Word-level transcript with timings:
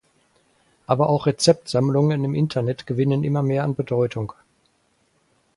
Aber 0.87 1.09
auch 1.09 1.27
Rezeptsammlungen 1.27 2.23
im 2.23 2.33
Internet 2.33 2.87
gewinnen 2.87 3.23
immer 3.23 3.43
mehr 3.43 3.63
an 3.63 3.75
Bedeutung. 3.75 4.33